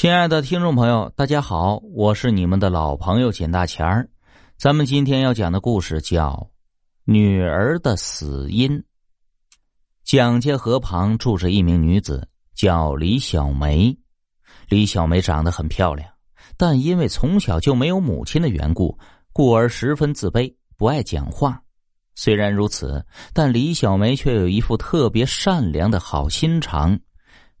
[0.00, 4.08] 亲爱的听众朋友，大家好，我是你们的老朋友简大钱儿。
[4.56, 6.30] 咱们今天要讲的故事叫
[7.02, 8.78] 《女儿的死因》。
[10.04, 13.98] 蒋家河旁住着一名女子，叫李小梅。
[14.68, 16.08] 李小梅长得很漂亮，
[16.56, 18.96] 但因为从小就没有母亲的缘故，
[19.32, 21.60] 故而十分自卑，不爱讲话。
[22.14, 26.96] 虽然如此，但李小梅却有一副特别善良的好心肠。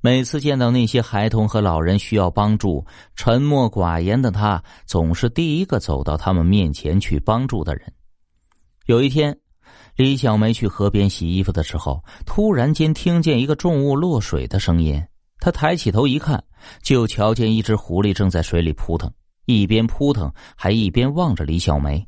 [0.00, 2.86] 每次见到那些孩童和老人需要帮助，
[3.16, 7.92] 沉默寡言的他总是第一个走到他们面前去帮助的人。
[8.86, 9.36] 有一天，
[9.96, 15.02] 李小梅去河边洗衣服的时候，突然间听见一个重物落水的声音。
[15.40, 16.42] 她抬起头一看，
[16.82, 19.12] 就瞧见一只狐狸正在水里扑腾，
[19.46, 22.06] 一边扑腾还一边望着李小梅。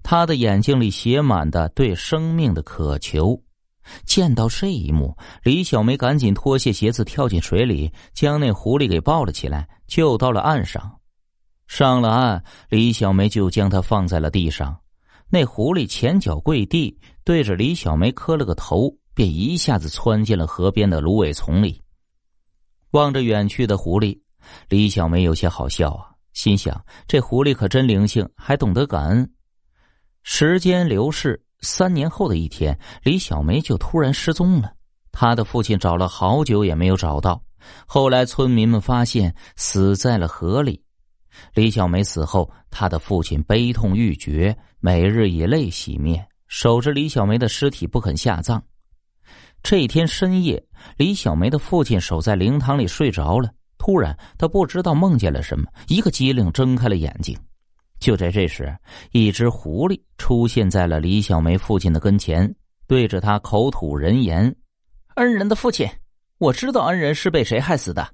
[0.00, 3.42] 他的眼睛里写满的对生命的渴求。
[4.04, 10.98] 见到这一幕，李小梅赶紧脱下鞋子跳进水里，将那狐狸给抱了起来，救到了岸上。
[11.66, 14.78] 上了岸，李小梅就将它放在了地上。
[15.30, 21.80] 那狐狸前脚跪地，对着李小梅磕了个头，便一下子窜进了河边的芦苇丛里。
[22.90, 24.20] 望着远去的狐狸，
[24.68, 29.32] 李小梅有些好笑啊，心想：这狐狸可真灵性，还懂得感恩。
[30.22, 31.42] 时间流逝。
[31.62, 34.72] 三年后的一天，李小梅就突然失踪了。
[35.10, 37.42] 她的父亲找了好久也没有找到。
[37.86, 40.82] 后来村民们发现死在了河里。
[41.54, 48.62] 李小梅死后，她的父亲悲痛欲绝，每日以泪洗面，守着李小梅的尸体不肯下葬。
[49.62, 50.62] 这一天深夜，
[50.96, 53.48] 李小梅的父亲守在灵堂里睡着了。
[53.78, 57.38] 突然，他不知道梦见了什么，一个机灵睁开了眼睛。
[58.02, 58.76] 就在这时，
[59.12, 62.52] 一只狐狸出现在了李小梅父亲的跟前，
[62.88, 64.52] 对着他口吐人言
[65.14, 65.88] ：“恩人的父亲，
[66.38, 68.12] 我知道恩人是被谁害死的。”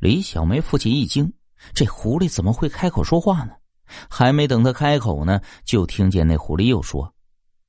[0.00, 1.32] 李小梅父亲一惊，
[1.72, 3.52] 这狐狸怎么会开口说话呢？
[4.10, 7.14] 还没等他开口呢，就听见那狐狸又说：“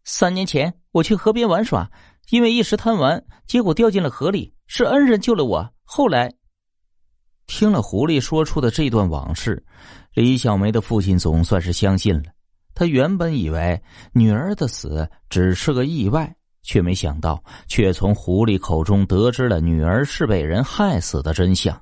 [0.05, 1.87] 三年前我去河边玩耍，
[2.31, 5.71] 因为一时贪玩，结果掉进了河里，是恩人救了我。
[5.83, 6.33] 后来……”
[7.49, 9.61] 听了狐狸说出的这段往事。
[10.13, 12.29] 李小梅的父亲总算是相信了。
[12.75, 13.81] 他原本以为
[14.13, 21.77] 女儿的死只是个意外，却没想到，却从狐狸口中得知了女儿是被人害死的真相。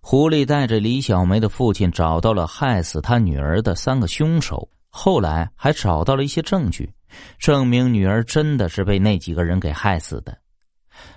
[0.00, 6.90] 狐狸带着李小梅的父亲找到了害死他女儿的三个凶手，后来还找到了一些证据，
[7.38, 10.36] 证明女儿真的是被那几个人给害死的。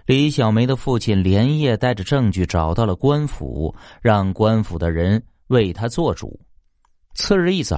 [0.06, 5.22] 李小梅的父亲连夜带着证据找到了官府，让官府的人。
[5.52, 6.40] 为他做主。
[7.14, 7.78] 次日一早，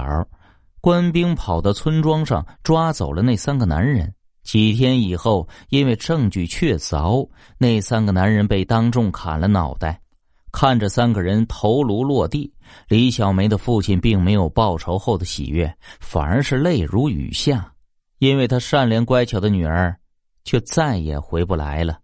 [0.80, 4.14] 官兵跑到村庄上抓走了那三个男人。
[4.44, 7.28] 几天以后，因为证据确凿，
[7.58, 10.00] 那三个男人被当众砍了脑袋。
[10.52, 12.54] 看着三个人头颅落地，
[12.86, 17.72] 李小梅的父亲并没有报仇后的喜悦，反而是泪如雨下，
[18.20, 19.98] 因为他善良乖巧的女儿，
[20.44, 22.03] 却再也回不来了。